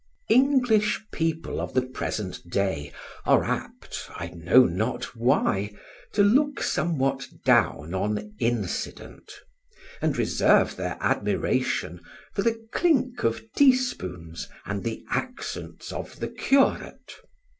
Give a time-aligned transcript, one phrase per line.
[0.29, 2.91] English people of the present day
[3.23, 5.75] are apt, I know not why,
[6.13, 9.31] to look somewhat down on incident,
[10.01, 12.01] and reserve their admiration
[12.33, 17.13] for the clink of teaspoons and the accents of the curate.